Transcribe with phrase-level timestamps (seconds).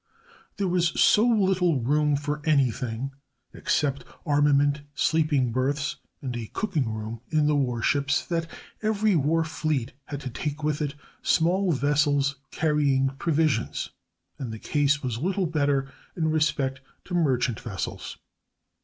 [0.57, 3.11] There was so little room for anything
[3.53, 8.49] except armament, sleeping berths, and a cooking room in the war ships that
[8.81, 13.91] every war fleet had to take with it small vessels carrying provisions;
[14.39, 18.17] and the case was little better in respect to merchant vessels.